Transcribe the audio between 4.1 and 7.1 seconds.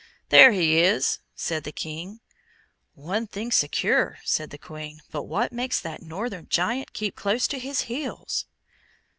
said the Queen; "but what makes that northern giant